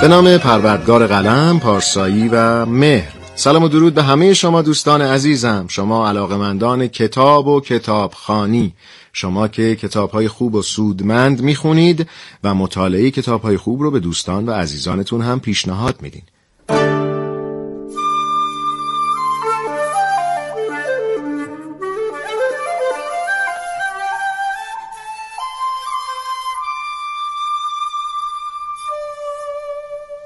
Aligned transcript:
به 0.00 0.08
نام 0.08 0.38
پروردگار 0.38 1.06
قلم، 1.06 1.60
پارسایی 1.60 2.28
و 2.32 2.66
مهر. 2.66 3.12
سلام 3.34 3.62
و 3.62 3.68
درود 3.68 3.94
به 3.94 4.02
همه 4.02 4.34
شما 4.34 4.62
دوستان 4.62 5.02
عزیزم. 5.02 5.64
شما 5.68 6.08
علاقمندان 6.08 6.86
کتاب 6.86 7.46
و 7.46 7.60
کتابخانی. 7.60 8.74
شما 9.12 9.48
که 9.48 9.76
کتاب 9.76 10.10
های 10.10 10.28
خوب 10.28 10.54
و 10.54 10.62
سودمند 10.62 11.42
می‌خونید 11.42 12.08
و 12.44 12.54
مطالعه 12.54 13.10
کتاب 13.10 13.42
های 13.42 13.56
خوب 13.56 13.82
رو 13.82 13.90
به 13.90 14.00
دوستان 14.00 14.46
و 14.46 14.52
عزیزانتون 14.52 15.20
هم 15.20 15.40
پیشنهاد 15.40 16.02
میدین. 16.02 16.22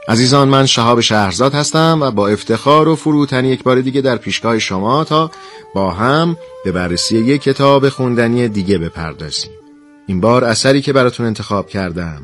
عزیزان 0.09 0.49
من 0.49 0.67
شهاب 0.67 1.01
شهرزاد 1.01 1.55
هستم 1.55 1.99
و 2.03 2.11
با 2.11 2.29
افتخار 2.29 2.89
و 2.89 2.97
فروتنی 2.97 3.49
یک 3.49 3.63
بار 3.63 3.81
دیگه 3.81 4.01
در 4.01 4.17
پیشگاه 4.17 4.59
شما 4.59 5.05
تا 5.05 5.31
با 5.75 5.91
هم 5.91 6.37
به 6.65 6.73
بررسی 6.73 7.19
یک 7.19 7.43
کتاب 7.43 7.89
خوندنی 7.89 8.49
دیگه 8.49 8.79
بپردازیم. 8.79 9.51
این 10.07 10.21
بار 10.21 10.45
اثری 10.45 10.83
که 10.83 10.93
براتون 10.93 11.27
انتخاب 11.27 11.69
کردم 11.69 12.23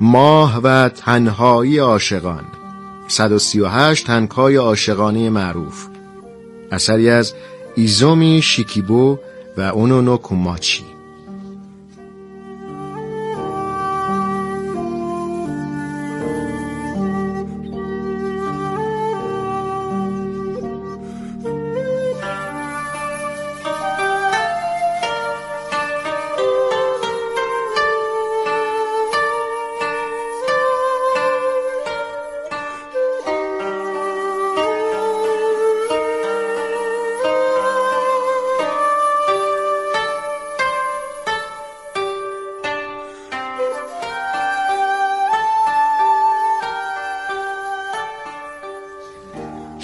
ماه 0.00 0.60
و 0.62 0.88
تنهایی 0.88 1.78
عاشقان. 1.78 2.44
138 3.08 4.06
تنکای 4.06 4.56
عاشقانه 4.56 5.30
معروف. 5.30 5.86
اثری 6.72 7.10
از 7.10 7.34
ایزومی 7.74 8.42
شیکیبو 8.42 9.18
و 9.56 9.60
اونونو 9.60 10.16
کوماچی. 10.16 10.95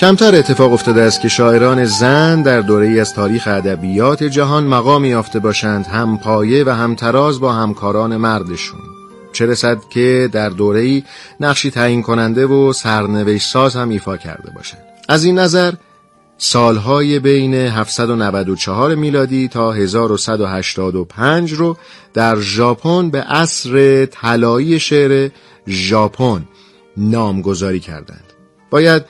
کمتر 0.02 0.34
اتفاق 0.34 0.72
افتاده 0.72 1.02
است 1.02 1.20
که 1.20 1.28
شاعران 1.28 1.84
زن 1.84 2.42
در 2.42 2.60
دوره 2.60 3.00
از 3.00 3.14
تاریخ 3.14 3.46
ادبیات 3.46 4.24
جهان 4.24 4.64
مقامی 4.64 5.08
یافته 5.08 5.38
باشند 5.38 5.86
هم 5.86 6.18
پایه 6.18 6.64
و 6.64 6.70
هم 6.70 6.94
تراز 6.94 7.40
با 7.40 7.52
همکاران 7.52 8.16
مردشون. 8.16 8.80
چه 9.32 9.46
رسد 9.46 9.78
که 9.90 10.28
در 10.32 10.48
دوره 10.48 11.02
نقشی 11.40 11.70
تعیین 11.70 12.02
کننده 12.02 12.46
و 12.46 12.72
سرنوشت 12.72 13.50
ساز 13.50 13.76
هم 13.76 13.88
ایفا 13.88 14.16
کرده 14.16 14.50
باشند. 14.50 14.82
از 15.08 15.24
این 15.24 15.38
نظر 15.38 15.72
سالهای 16.38 17.18
بین 17.18 17.54
794 17.54 18.94
میلادی 18.94 19.48
تا 19.48 19.72
1185 19.72 21.52
رو 21.52 21.76
در 22.14 22.40
ژاپن 22.40 23.10
به 23.10 23.20
عصر 23.20 24.06
طلایی 24.06 24.80
شعر 24.80 25.30
ژاپن 25.68 26.44
نامگذاری 26.96 27.80
کردند. 27.80 28.24
باید 28.70 29.04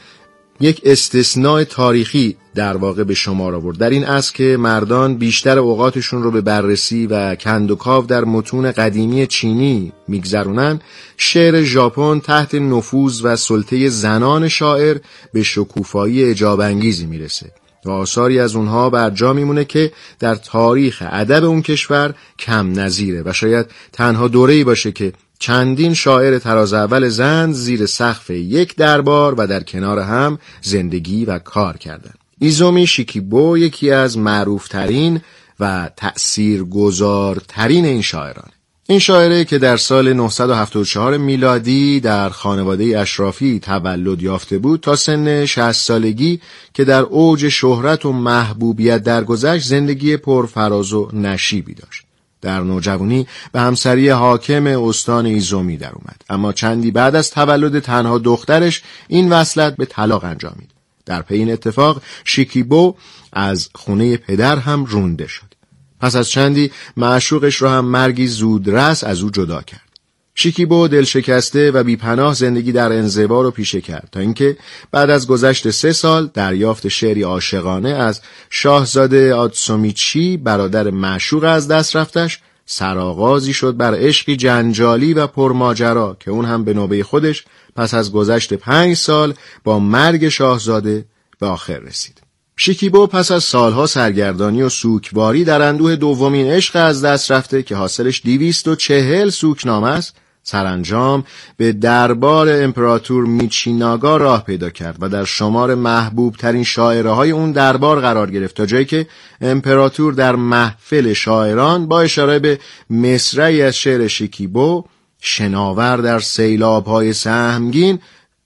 یک 0.62 0.80
استثناء 0.84 1.64
تاریخی 1.64 2.36
در 2.54 2.76
واقع 2.76 3.04
به 3.04 3.14
شما 3.14 3.44
آورد. 3.44 3.78
در 3.78 3.90
این 3.90 4.04
است 4.04 4.34
که 4.34 4.56
مردان 4.60 5.16
بیشتر 5.16 5.58
اوقاتشون 5.58 6.22
رو 6.22 6.30
به 6.30 6.40
بررسی 6.40 7.06
و 7.06 7.34
کندوکاو 7.34 8.06
در 8.06 8.24
متون 8.24 8.72
قدیمی 8.72 9.26
چینی 9.26 9.92
میگذرونن. 10.08 10.80
شعر 11.16 11.62
ژاپن 11.62 12.20
تحت 12.20 12.54
نفوذ 12.54 13.20
و 13.24 13.36
سلطه 13.36 13.88
زنان 13.88 14.48
شاعر 14.48 14.98
به 15.32 15.42
شکوفایی 15.42 16.24
اجابانگیزی 16.24 17.06
می‌رسه 17.06 17.52
و 17.84 17.90
آثاری 17.90 18.40
از 18.40 18.56
اونها 18.56 18.90
بر 18.90 19.10
جا 19.10 19.32
میمونه 19.32 19.64
که 19.64 19.92
در 20.18 20.34
تاریخ 20.34 21.02
ادب 21.10 21.44
اون 21.44 21.62
کشور 21.62 22.14
کم 22.38 22.80
نظیره 22.80 23.22
و 23.24 23.32
شاید 23.32 23.66
تنها 23.92 24.28
دوره‌ای 24.28 24.64
باشه 24.64 24.92
که 24.92 25.12
چندین 25.42 25.94
شاعر 25.94 26.38
تراز 26.38 26.72
اول 26.72 27.08
زن 27.08 27.52
زیر 27.52 27.86
سقف 27.86 28.30
یک 28.30 28.76
دربار 28.76 29.34
و 29.34 29.46
در 29.46 29.62
کنار 29.62 29.98
هم 29.98 30.38
زندگی 30.60 31.24
و 31.24 31.38
کار 31.38 31.76
کردند. 31.76 32.18
ایزومی 32.38 32.86
شیکیبو 32.86 33.58
یکی 33.58 33.90
از 33.90 34.18
معروفترین 34.18 35.20
و 35.60 35.90
تأثیرگذارترین 35.96 37.84
این 37.84 38.02
شاعران 38.02 38.50
این 38.88 38.98
شاعره 38.98 39.44
که 39.44 39.58
در 39.58 39.76
سال 39.76 40.12
974 40.12 41.16
میلادی 41.16 42.00
در 42.00 42.28
خانواده 42.28 42.98
اشرافی 42.98 43.60
تولد 43.60 44.22
یافته 44.22 44.58
بود 44.58 44.80
تا 44.80 44.96
سن 44.96 45.44
60 45.44 45.72
سالگی 45.72 46.40
که 46.74 46.84
در 46.84 47.02
اوج 47.02 47.48
شهرت 47.48 48.06
و 48.06 48.12
محبوبیت 48.12 49.02
درگذشت 49.02 49.66
زندگی 49.66 50.16
پرفراز 50.16 50.92
و 50.92 51.08
نشیبی 51.12 51.74
داشت 51.74 52.02
در 52.42 52.60
نوجوانی 52.60 53.26
به 53.52 53.60
همسری 53.60 54.08
حاکم 54.08 54.66
استان 54.66 55.26
ایزومی 55.26 55.76
در 55.76 55.92
اومد. 55.92 56.22
اما 56.30 56.52
چندی 56.52 56.90
بعد 56.90 57.16
از 57.16 57.30
تولد 57.30 57.78
تنها 57.78 58.18
دخترش 58.18 58.82
این 59.08 59.32
وصلت 59.32 59.76
به 59.76 59.86
طلاق 59.86 60.24
انجامید. 60.24 60.70
در 61.06 61.22
پی 61.22 61.34
این 61.34 61.52
اتفاق 61.52 62.02
شیکیبو 62.24 62.94
از 63.32 63.68
خونه 63.74 64.16
پدر 64.16 64.56
هم 64.56 64.84
رونده 64.84 65.26
شد. 65.26 65.54
پس 66.00 66.16
از 66.16 66.28
چندی 66.28 66.70
معشوقش 66.96 67.62
را 67.62 67.72
هم 67.72 67.84
مرگی 67.84 68.26
زودرس 68.26 69.04
از 69.04 69.22
او 69.22 69.30
جدا 69.30 69.62
کرد. 69.62 69.91
شیکیبو 70.34 70.88
دل 70.88 71.04
شکسته 71.04 71.70
و 71.70 71.84
بیپناه 71.84 72.34
زندگی 72.34 72.72
در 72.72 72.92
انزوا 72.92 73.42
رو 73.42 73.50
پیشه 73.50 73.80
کرد 73.80 74.08
تا 74.12 74.20
اینکه 74.20 74.56
بعد 74.90 75.10
از 75.10 75.26
گذشت 75.26 75.70
سه 75.70 75.92
سال 75.92 76.30
دریافت 76.34 76.88
شعری 76.88 77.22
عاشقانه 77.22 77.88
از 77.88 78.20
شاهزاده 78.50 79.34
آتسومیچی 79.34 80.36
برادر 80.36 80.90
معشوق 80.90 81.44
از 81.44 81.68
دست 81.68 81.96
رفتش 81.96 82.40
سرآغازی 82.66 83.52
شد 83.52 83.76
بر 83.76 83.94
عشقی 83.94 84.36
جنجالی 84.36 85.14
و 85.14 85.26
پرماجرا 85.26 86.16
که 86.20 86.30
اون 86.30 86.44
هم 86.44 86.64
به 86.64 86.74
نوبه 86.74 87.02
خودش 87.02 87.44
پس 87.76 87.94
از 87.94 88.12
گذشت 88.12 88.54
پنج 88.54 88.96
سال 88.96 89.34
با 89.64 89.78
مرگ 89.78 90.28
شاهزاده 90.28 91.04
به 91.40 91.46
آخر 91.46 91.78
رسید. 91.78 92.22
شیکیبو 92.56 93.06
پس 93.06 93.30
از 93.30 93.44
سالها 93.44 93.86
سرگردانی 93.86 94.62
و 94.62 94.68
سوکواری 94.68 95.44
در 95.44 95.62
اندوه 95.62 95.96
دومین 95.96 96.46
عشق 96.46 96.76
از 96.76 97.04
دست 97.04 97.32
رفته 97.32 97.62
که 97.62 97.76
حاصلش 97.76 98.22
دیویست 98.24 98.68
و 98.68 98.74
چهل 98.74 99.30
سوکنامه 99.30 99.88
است 99.88 100.16
سرانجام 100.42 101.24
به 101.56 101.72
دربار 101.72 102.48
امپراتور 102.50 103.24
میچیناگا 103.24 104.16
راه 104.16 104.44
پیدا 104.44 104.70
کرد 104.70 104.96
و 105.00 105.08
در 105.08 105.24
شمار 105.24 105.74
محبوب 105.74 106.36
ترین 106.36 106.64
شاعره 106.64 107.10
های 107.10 107.30
اون 107.30 107.52
دربار 107.52 108.00
قرار 108.00 108.30
گرفت 108.30 108.56
تا 108.56 108.66
جایی 108.66 108.84
که 108.84 109.06
امپراتور 109.40 110.12
در 110.12 110.36
محفل 110.36 111.12
شاعران 111.12 111.86
با 111.86 112.00
اشاره 112.00 112.38
به 112.38 112.58
مصرعی 112.90 113.62
از 113.62 113.76
شعر 113.76 114.06
شیکیبو 114.06 114.84
شناور 115.20 115.96
در 115.96 116.18
سیلاب 116.18 116.86
های 116.86 117.12
سهمگین 117.12 117.98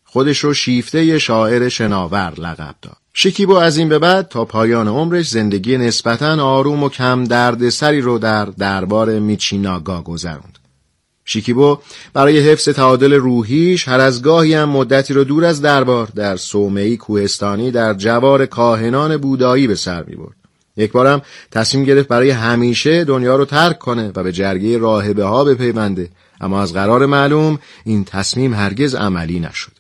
خودش 0.04 0.38
رو 0.38 0.54
شیفته 0.54 1.18
شاعر 1.18 1.68
شناور 1.68 2.32
لقب 2.38 2.74
داد 2.82 2.96
شکیبو 3.14 3.54
از 3.54 3.76
این 3.76 3.88
به 3.88 3.98
بعد 3.98 4.28
تا 4.28 4.44
پایان 4.44 4.88
عمرش 4.88 5.28
زندگی 5.28 5.78
نسبتا 5.78 6.46
آروم 6.46 6.82
و 6.82 6.88
کم 6.88 7.24
درد 7.24 7.68
سری 7.68 8.00
رو 8.00 8.18
در 8.18 8.44
دربار 8.44 9.18
میچیناگا 9.18 10.02
گذروند. 10.02 10.58
شیکیبو 11.28 11.78
برای 12.14 12.40
حفظ 12.40 12.68
تعادل 12.68 13.12
روحیش 13.12 13.88
هر 13.88 14.00
از 14.00 14.22
گاهی 14.22 14.54
هم 14.54 14.68
مدتی 14.68 15.14
رو 15.14 15.24
دور 15.24 15.44
از 15.44 15.62
دربار 15.62 16.08
در 16.16 16.36
صومعی 16.36 16.96
کوهستانی 16.96 17.70
در 17.70 17.94
جوار 17.94 18.46
کاهنان 18.46 19.16
بودایی 19.16 19.66
به 19.66 19.74
سر 19.74 20.02
می 20.02 20.16
برد. 20.16 20.36
یک 20.76 20.92
بارم 20.92 21.22
تصمیم 21.50 21.84
گرفت 21.84 22.08
برای 22.08 22.30
همیشه 22.30 23.04
دنیا 23.04 23.36
رو 23.36 23.44
ترک 23.44 23.78
کنه 23.78 24.12
و 24.16 24.22
به 24.22 24.32
جرگه 24.32 24.78
راهبه 24.78 25.24
ها 25.24 25.44
بپیونده 25.44 26.10
اما 26.40 26.62
از 26.62 26.72
قرار 26.72 27.06
معلوم 27.06 27.58
این 27.84 28.04
تصمیم 28.04 28.54
هرگز 28.54 28.94
عملی 28.94 29.40
نشد. 29.40 29.72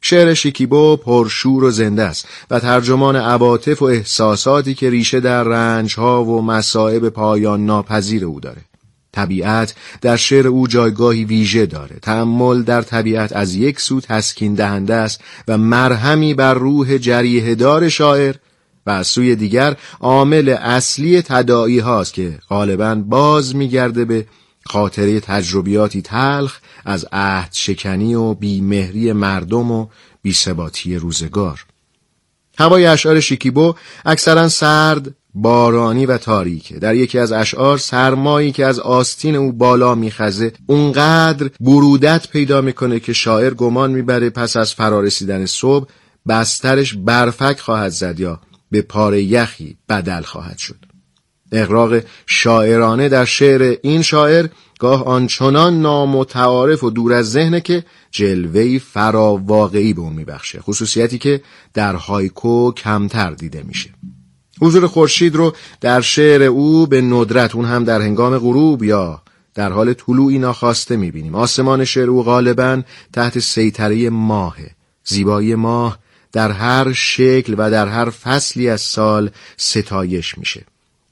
شعر 0.00 0.34
شیکیبو 0.34 0.96
پرشور 0.96 1.64
و 1.64 1.70
زنده 1.70 2.02
است 2.02 2.28
و 2.50 2.60
ترجمان 2.60 3.16
عواطف 3.16 3.82
و 3.82 3.84
احساساتی 3.84 4.74
که 4.74 4.90
ریشه 4.90 5.20
در 5.20 5.44
رنجها 5.44 6.24
و 6.24 6.42
مصائب 6.42 7.08
پایان 7.08 7.66
ناپذیر 7.66 8.24
او 8.24 8.40
داره. 8.40 8.69
طبیعت 9.12 9.74
در 10.00 10.16
شعر 10.16 10.46
او 10.46 10.66
جایگاهی 10.66 11.24
ویژه 11.24 11.66
داره. 11.66 11.96
تأمل 12.02 12.62
در 12.62 12.82
طبیعت 12.82 13.36
از 13.36 13.54
یک 13.54 13.80
سو 13.80 14.00
تسکین 14.00 14.54
دهنده 14.54 14.94
است 14.94 15.20
و 15.48 15.58
مرهمی 15.58 16.34
بر 16.34 16.54
روح 16.54 16.98
جریه 16.98 17.54
دار 17.54 17.88
شاعر 17.88 18.34
و 18.86 18.90
از 18.90 19.06
سوی 19.06 19.36
دیگر 19.36 19.76
عامل 20.00 20.48
اصلی 20.48 21.22
تدائی 21.22 21.78
هاست 21.78 22.14
که 22.14 22.38
غالبا 22.48 22.94
باز 22.94 23.56
میگرده 23.56 24.04
به 24.04 24.26
خاطره 24.66 25.20
تجربیاتی 25.20 26.02
تلخ 26.02 26.58
از 26.84 27.06
عهد 27.12 27.52
شکنی 27.52 28.14
و 28.14 28.34
بیمهری 28.34 29.12
مردم 29.12 29.70
و 29.70 29.86
بیثباتی 30.22 30.96
روزگار 30.96 31.64
هوای 32.58 32.86
اشعار 32.86 33.20
شیکیبو 33.20 33.74
اکثرا 34.04 34.48
سرد 34.48 35.14
بارانی 35.34 36.06
و 36.06 36.18
تاریکه. 36.18 36.78
در 36.78 36.94
یکی 36.94 37.18
از 37.18 37.32
اشعار 37.32 37.78
سرمایی 37.78 38.52
که 38.52 38.66
از 38.66 38.78
آستین 38.78 39.36
او 39.36 39.52
بالا 39.52 39.94
میخزه 39.94 40.52
اونقدر 40.66 41.50
برودت 41.60 42.28
پیدا 42.28 42.60
می‌کنه 42.60 43.00
که 43.00 43.12
شاعر 43.12 43.54
گمان 43.54 43.90
می‌بره 43.90 44.30
پس 44.30 44.56
از 44.56 44.74
فرارسیدن 44.74 45.46
صبح 45.46 45.88
بسترش 46.28 46.94
برفک 46.94 47.60
خواهد 47.60 47.90
زد 47.90 48.20
یا 48.20 48.40
به 48.70 48.82
پاره 48.82 49.22
یخی 49.22 49.76
بدل 49.88 50.22
خواهد 50.22 50.58
شد. 50.58 50.76
اقراق 51.52 52.00
شاعرانه 52.26 53.08
در 53.08 53.24
شعر 53.24 53.76
این 53.82 54.02
شاعر 54.02 54.46
گاه 54.78 55.04
آنچنان 55.04 55.80
نامتعارف 55.80 56.84
و 56.84 56.90
دور 56.90 57.12
از 57.12 57.30
ذهنه 57.30 57.60
که 57.60 57.84
جلوهی 58.10 58.78
فرا 58.78 59.36
واقعی 59.36 59.92
به 59.92 60.00
اون 60.00 60.12
میبخشه 60.12 60.60
خصوصیتی 60.60 61.18
که 61.18 61.42
در 61.74 61.94
هایکو 61.94 62.72
کمتر 62.72 63.30
دیده 63.30 63.62
میشه. 63.62 63.90
حضور 64.60 64.86
خورشید 64.86 65.36
رو 65.36 65.52
در 65.80 66.00
شعر 66.00 66.42
او 66.42 66.86
به 66.86 67.00
ندرت 67.00 67.54
اون 67.54 67.64
هم 67.64 67.84
در 67.84 68.00
هنگام 68.00 68.38
غروب 68.38 68.84
یا 68.84 69.22
در 69.54 69.72
حال 69.72 69.92
طلوعی 69.92 70.38
ناخواسته 70.38 70.96
می‌بینیم. 70.96 71.34
آسمان 71.34 71.84
شعر 71.84 72.10
او 72.10 72.22
غالبا 72.22 72.82
تحت 73.12 73.38
سیطره 73.38 74.10
ماه 74.10 74.56
زیبایی 75.04 75.54
ماه 75.54 75.98
در 76.32 76.50
هر 76.50 76.92
شکل 76.92 77.54
و 77.58 77.70
در 77.70 77.88
هر 77.88 78.10
فصلی 78.10 78.68
از 78.68 78.80
سال 78.80 79.30
ستایش 79.56 80.38
میشه. 80.38 80.62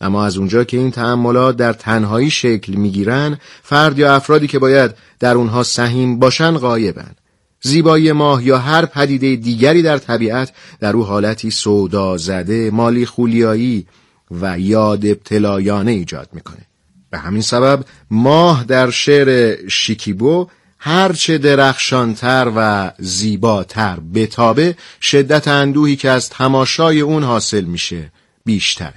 اما 0.01 0.25
از 0.25 0.39
اونجا 0.39 0.65
که 0.65 0.77
این 0.77 0.91
تأملات 0.91 1.57
در 1.57 1.73
تنهایی 1.73 2.31
شکل 2.31 2.73
می‌گیرن 2.73 3.39
فرد 3.63 3.99
یا 3.99 4.15
افرادی 4.15 4.47
که 4.47 4.59
باید 4.59 4.95
در 5.21 5.35
اونها 5.35 5.63
سهیم 5.63 6.19
باشن 6.19 6.59
غایبن. 6.59 7.11
زیبایی 7.61 8.13
ماه 8.13 8.45
یا 8.45 8.59
هر 8.59 8.87
پدیده 8.87 9.37
دیگری 9.37 9.83
در 9.83 9.99
طبیعت 9.99 10.53
در 10.81 10.97
او 10.97 11.05
حالتی 11.05 11.51
سودا 11.51 12.17
زده 12.17 12.71
مالی 12.71 13.07
خولیایی 13.07 13.87
و 14.31 14.59
یاد 14.59 15.07
ابتلایانه 15.07 15.91
ایجاد 15.91 16.29
می‌کنه. 16.33 16.67
به 17.11 17.19
همین 17.19 17.43
سبب 17.43 17.85
ماه 18.11 18.65
در 18.65 18.91
شعر 18.91 19.57
شیکیبو 19.69 20.49
هرچه 20.79 21.39
درخشانتر 21.39 22.53
و 22.57 22.91
زیباتر 22.99 23.99
بتابه 24.15 24.77
شدت 25.01 25.49
اندوهی 25.49 25.97
که 25.97 26.11
از 26.11 26.29
تماشای 26.29 27.01
اون 27.01 27.23
حاصل 27.23 27.65
میشه 27.65 28.13
بیشتره. 28.45 28.95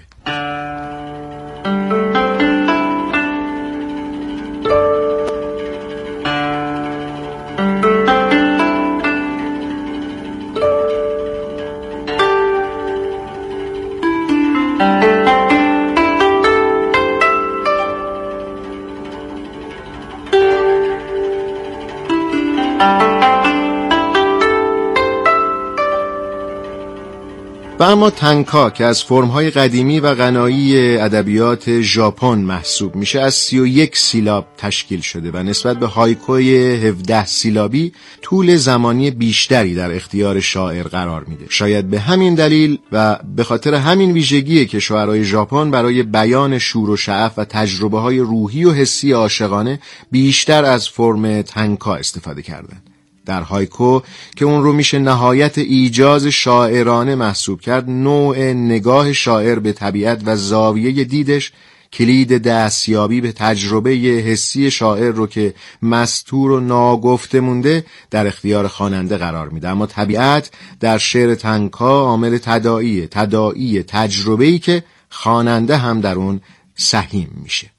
اما 28.02 28.10
تنکا 28.10 28.70
که 28.70 28.86
از 28.86 29.04
فرمهای 29.04 29.50
قدیمی 29.50 30.00
و 30.00 30.16
غنایی 30.16 30.98
ادبیات 30.98 31.82
ژاپن 31.82 32.40
محسوب 32.40 32.96
میشه 32.96 33.22
از 33.22 33.34
سی 33.34 33.60
و 33.60 33.68
یک 33.68 33.98
سیلاب 33.98 34.48
تشکیل 34.58 35.02
شده 35.02 35.32
و 35.32 35.44
نسبت 35.44 35.78
به 35.78 35.88
هایکوی 35.88 36.76
17 36.76 37.26
سیلابی 37.26 37.94
طول 38.22 38.56
زمانی 38.56 39.12
بیشتری 39.12 39.76
در 39.76 39.96
اختیار 39.96 40.40
شاعر 40.40 40.84
قرار 40.84 41.24
میده. 41.24 41.46
شاید 41.50 41.90
به 41.90 42.00
همین 42.00 42.36
دلیل 42.36 42.78
و 42.92 43.20
به 43.36 43.44
خاطر 43.44 43.74
همین 43.74 44.12
ویژگیه 44.12 44.66
که 44.66 44.80
شاعرای 44.80 45.24
ژاپن 45.24 45.72
برای 45.72 46.04
بیان 46.04 46.58
شور 46.58 46.90
و 46.90 46.98
شعف 46.98 47.34
و 47.38 47.46
تجربه 47.46 48.00
های 48.00 48.20
روحی 48.20 48.66
و 48.66 48.72
حسی 48.72 49.12
عاشقانه 49.12 49.80
بیشتر 50.12 50.66
از 50.66 50.90
فرم 50.90 51.42
تنکا 51.42 51.96
استفاده 51.96 52.42
کردند. 52.42 52.91
در 53.32 53.42
هایکو 53.42 54.02
که 54.36 54.46
اون 54.46 54.64
رو 54.64 54.74
میشه 54.74 55.00
نهایت 55.00 55.58
ایجاز 55.58 56.26
شاعرانه 56.26 57.16
محسوب 57.16 57.62
کرد 57.62 57.90
نوع 57.90 58.38
نگاه 58.54 59.14
شاعر 59.14 59.60
به 59.60 59.74
طبیعت 59.74 60.22
و 60.26 60.36
زاویه 60.36 61.04
دیدش 61.04 61.52
کلید 61.94 62.38
دستیابی 62.38 63.22
به 63.22 63.32
تجربه 63.32 63.90
حسی 63.90 64.72
شاعر 64.72 65.12
رو 65.12 65.28
که 65.28 65.54
مستور 65.82 66.52
و 66.52 66.60
ناگفته 66.60 67.40
مونده 67.40 67.86
در 68.10 68.28
اختیار 68.28 68.68
خواننده 68.68 69.18
قرار 69.18 69.50
میده. 69.50 69.70
اما 69.70 69.86
طبیعت 69.86 70.52
در 70.80 70.98
شعر 70.98 71.36
تنکا 71.36 72.02
عامل 72.02 72.38
تداعی 72.38 73.08
تداعی 73.12 73.84
تجربه‌ای 73.84 74.60
که 74.60 74.84
خواننده 75.10 75.78
هم 75.78 76.02
در 76.02 76.16
اون 76.16 76.42
سهیم 76.76 77.42
میشه. 77.44 77.72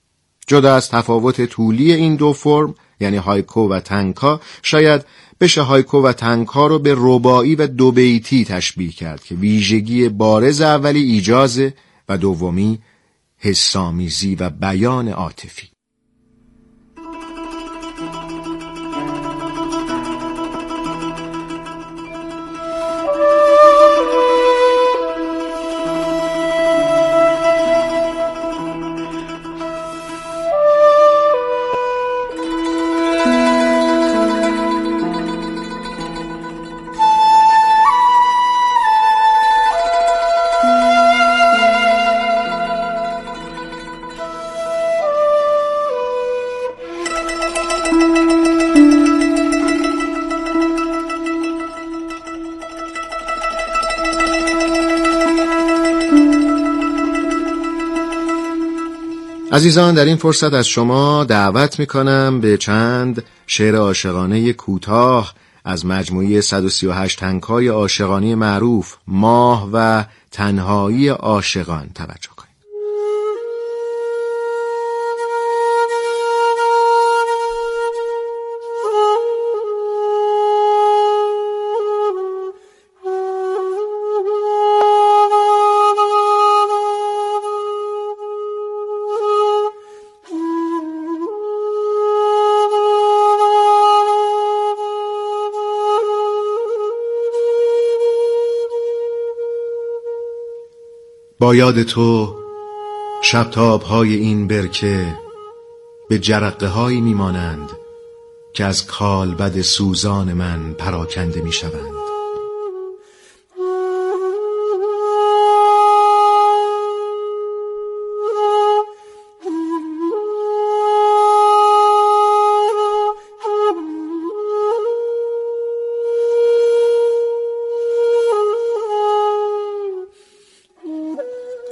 جدا 0.46 0.74
از 0.74 0.90
تفاوت 0.90 1.44
طولی 1.44 1.92
این 1.92 2.16
دو 2.16 2.32
فرم 2.32 2.74
یعنی 3.02 3.16
هایکو 3.16 3.68
و 3.68 3.80
تنکا 3.80 4.40
شاید 4.62 5.04
بشه 5.42 5.62
هایکو 5.62 6.02
و 6.02 6.12
تنکا 6.12 6.66
رو 6.66 6.78
به 6.78 6.94
ربایی 6.98 7.54
و 7.54 7.66
دو 7.66 7.92
بیتی 7.92 8.44
تشبیه 8.44 8.90
کرد 8.90 9.24
که 9.24 9.34
ویژگی 9.34 10.08
بارز 10.08 10.60
اولی 10.60 11.02
ایجازه 11.02 11.74
و 12.08 12.18
دومی 12.18 12.78
حسامیزی 13.38 14.34
و 14.34 14.50
بیان 14.50 15.08
عاطفی. 15.08 15.71
عزیزان 59.52 59.94
در 59.94 60.04
این 60.04 60.16
فرصت 60.16 60.52
از 60.54 60.68
شما 60.68 61.24
دعوت 61.24 61.78
می 61.78 61.86
کنم 61.86 62.40
به 62.40 62.56
چند 62.56 63.24
شعر 63.46 63.76
عاشقانه 63.76 64.52
کوتاه 64.52 65.34
از 65.64 65.86
مجموعه 65.86 66.40
138 66.40 67.20
تنکای 67.20 67.68
عاشقانه 67.68 68.34
معروف 68.34 68.96
ماه 69.06 69.68
و 69.72 70.04
تنهایی 70.30 71.08
عاشقان. 71.08 71.90
توجه. 71.94 72.21
با 101.42 101.54
یاد 101.54 101.82
تو 101.82 102.36
شبتاب 103.22 103.82
های 103.82 104.14
این 104.14 104.46
برکه 104.46 105.18
به 106.08 106.18
جرقه 106.18 106.66
هایی 106.66 107.00
میمانند 107.00 107.70
که 108.52 108.64
از 108.64 108.86
کالبد 108.86 109.60
سوزان 109.60 110.32
من 110.32 110.72
پراکنده 110.72 111.42
می 111.42 111.52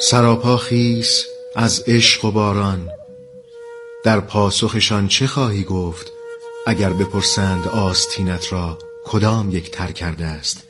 سراپا 0.03 0.57
خیس 0.57 1.25
از 1.57 1.85
عشق 1.87 2.25
و 2.25 2.31
باران. 2.31 2.89
در 4.05 4.21
پاسخشان 4.21 5.09
چه 5.09 5.27
خواهی 5.27 5.65
گفت 5.65 6.13
اگر 6.67 6.93
بپرسند 6.93 7.69
آستینت 7.69 8.53
را 8.53 8.79
کدام 9.05 9.51
یک 9.51 9.71
تر 9.71 9.93
کرده 9.93 10.27
است؟ 10.27 10.70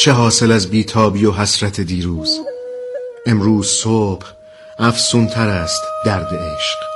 چه 0.00 0.12
حاصل 0.12 0.52
از 0.52 0.70
بیتابی 0.70 1.26
و 1.26 1.32
حسرت 1.32 1.80
دیروز؟ 1.80 2.40
امروز 3.26 3.68
صبح 3.68 4.26
افسونتر 4.78 5.48
است 5.48 5.82
درد 6.06 6.34
عشق. 6.34 6.89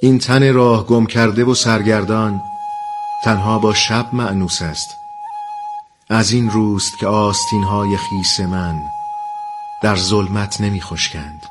این 0.00 0.18
تن 0.18 0.54
راه 0.54 0.86
گم 0.86 1.06
کرده 1.06 1.44
و 1.44 1.54
سرگردان 1.54 2.42
تنها 3.24 3.58
با 3.58 3.74
شب 3.74 4.08
معنوس 4.12 4.62
است. 4.62 4.96
از 6.10 6.32
این 6.32 6.50
روست 6.50 6.98
که 6.98 7.06
آستین 7.06 7.62
های 7.62 7.96
خیس 7.96 8.40
من 8.40 8.82
در 9.82 9.96
ظلمت 9.96 10.60
نمی 10.60 10.80
خشکند. 10.80 11.46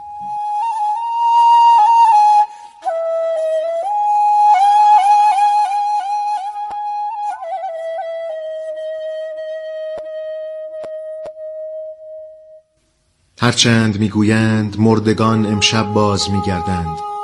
هرچند 13.42 14.00
می‌گویند 14.00 14.80
مردگان 14.80 15.46
امشب 15.46 15.94
باز 15.94 16.32
میگردند. 16.32 17.15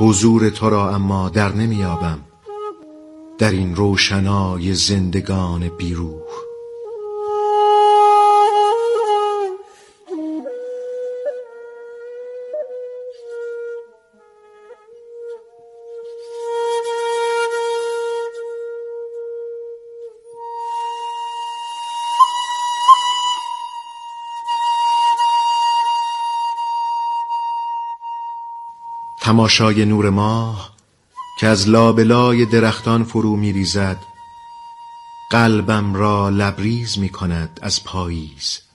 حضور 0.00 0.50
تو 0.50 0.70
را 0.70 0.94
اما 0.94 1.28
در 1.28 1.52
نمیابم 1.52 2.18
در 3.38 3.50
این 3.50 3.76
روشنای 3.76 4.74
زندگان 4.74 5.68
بیروح. 5.68 6.49
تماشای 29.30 29.84
نور 29.84 30.10
ماه 30.10 30.72
که 31.40 31.46
از 31.46 31.68
لابلای 31.68 32.46
درختان 32.46 33.04
فرو 33.04 33.36
میریزد 33.36 33.96
قلبم 35.30 35.94
را 35.94 36.28
لبریز 36.28 36.98
می 36.98 37.08
کند 37.08 37.60
از 37.62 37.84
پاییز. 37.84 38.69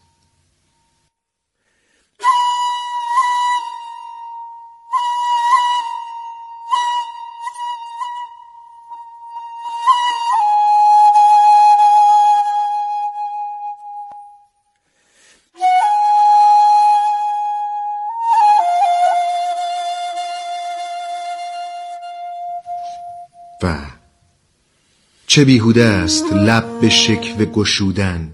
چه 25.35 25.45
بیهوده 25.45 25.83
است 25.83 26.33
لب 26.33 26.79
به 26.81 26.89
شکوه 26.89 27.45
گشودن. 27.45 28.33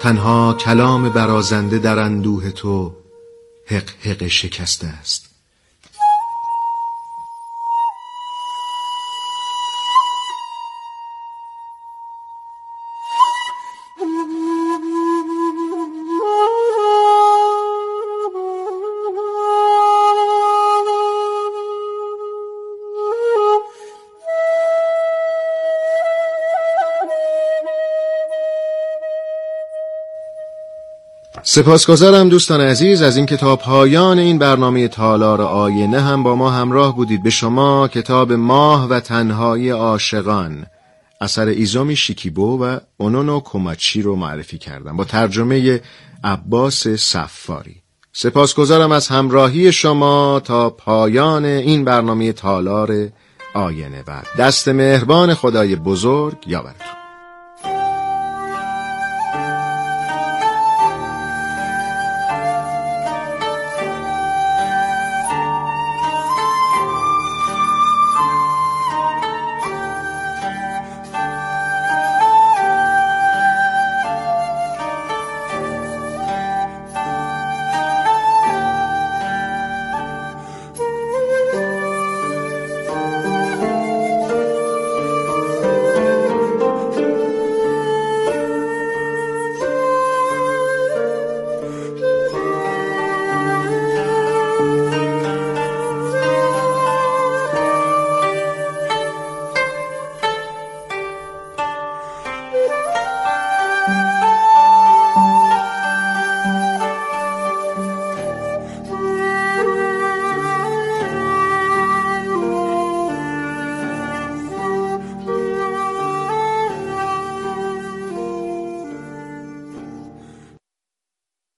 تنها 0.00 0.54
کلام 0.54 1.08
برازنده 1.08 1.78
در 1.78 1.98
اندوه 1.98 2.50
تو 2.50 2.96
حق 3.66 3.90
حق 4.00 4.26
شکسته 4.26 4.86
است. 4.86 5.25
سپاسگزارم 31.56 32.28
دوستان 32.28 32.60
عزیز 32.60 33.02
از 33.02 33.16
این 33.16 33.26
کتاب 33.26 33.58
پایان 33.58 34.18
این 34.18 34.38
برنامه 34.38 34.88
تالار 34.88 35.42
آینه 35.42 36.00
هم 36.00 36.22
با 36.22 36.34
ما 36.34 36.50
همراه 36.50 36.96
بودید. 36.96 37.22
به 37.22 37.30
شما 37.30 37.88
کتاب 37.88 38.32
ماه 38.32 38.88
و 38.88 39.00
تنهای 39.00 39.70
عاشقان 39.70 40.66
اثر 41.20 41.46
ایزومی 41.46 41.96
شیکیبو 41.96 42.64
و 42.64 42.78
اونونو 42.96 43.40
کوماچی 43.40 44.02
رو 44.02 44.16
معرفی 44.16 44.58
کردم 44.58 44.96
با 44.96 45.04
ترجمه 45.04 45.80
عباس 46.24 46.88
صفاری. 46.88 47.76
سپاسگزارم 48.12 48.92
از 48.92 49.08
همراهی 49.08 49.72
شما 49.72 50.40
تا 50.44 50.70
پایان 50.70 51.44
این 51.44 51.84
برنامه 51.84 52.32
تالار 52.32 53.08
آینه 53.54 54.04
و 54.06 54.22
دست 54.38 54.68
مهربان 54.68 55.34
خدای 55.34 55.76
بزرگ 55.76 56.36
یاورتون 56.46 57.05